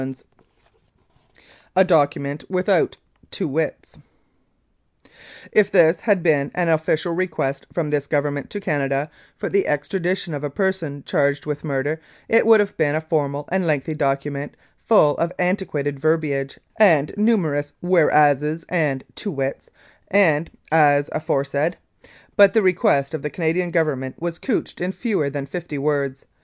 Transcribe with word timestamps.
252 0.01 1.41
i 1.75 1.83
The 1.83 1.85
Benson 1.85 1.93
Murder 1.93 1.93
and 1.93 1.93
Arson 1.93 1.93
"A 1.93 1.93
DOCUMENT 2.01 2.49
WITHOUT 2.49 2.97
'To 3.29 3.47
wrrs'" 3.47 3.99
If 5.61 5.71
this 5.71 5.99
had 6.01 6.23
been 6.23 6.49
an 6.55 6.69
official 6.69 7.13
request 7.13 7.67
from 7.71 7.91
this 7.91 8.07
Govern 8.07 8.33
ment 8.33 8.49
to 8.49 8.59
Canada 8.59 9.11
for 9.37 9.47
the 9.47 9.67
extradition 9.67 10.33
x>f 10.33 10.41
a 10.43 10.49
person 10.49 11.03
charged 11.05 11.45
with 11.45 11.63
murder 11.63 12.01
it 12.27 12.47
would 12.47 12.59
have 12.59 12.75
been 12.77 12.95
a 12.95 13.01
formal 13.01 13.47
and 13.51 13.67
lengthy 13.67 13.93
document, 13.93 14.57
full 14.87 15.15
of 15.19 15.31
antiquated 15.37 15.99
verbiage 15.99 16.59
and 16.79 17.13
numerous' 17.15 17.73
whereases' 17.83 18.65
and' 18.69 19.03
to 19.17 19.29
wits' 19.29 19.69
and' 20.07 20.49
as 20.71 21.09
aforesaid.' 21.11 21.77
But 22.35 22.53
the 22.55 22.63
request 22.63 23.13
of 23.13 23.21
the 23.21 23.29
CanadianGovernment 23.29 24.15
was 24.19 24.39
couched 24.39 24.81
in 24.81 24.93
fewer 24.93 25.29
than 25.29 25.45
fifty 25.45 25.77
words. 25.77 26.25